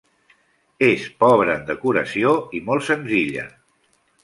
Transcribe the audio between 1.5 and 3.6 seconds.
en decoració i molt senzilla.